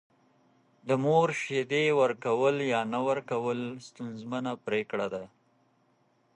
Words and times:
د 0.87 0.89
مور 1.03 1.29
شیدې 1.41 1.85
ورکول 2.01 2.55
یا 2.73 2.81
نه 2.93 2.99
ورکول 3.09 3.59
ستونزمنه 3.87 4.51
پرېکړه 4.65 5.07
ده. 5.13 5.23